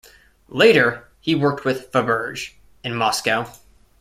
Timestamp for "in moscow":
2.83-3.45